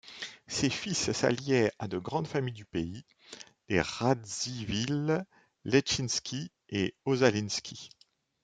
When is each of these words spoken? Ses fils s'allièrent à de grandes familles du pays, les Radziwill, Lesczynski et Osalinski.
Ses 0.47 0.71
fils 0.71 1.11
s'allièrent 1.13 1.69
à 1.77 1.87
de 1.87 1.99
grandes 1.99 2.25
familles 2.25 2.55
du 2.55 2.65
pays, 2.65 3.05
les 3.69 3.79
Radziwill, 3.81 5.23
Lesczynski 5.63 6.49
et 6.69 6.95
Osalinski. 7.05 7.89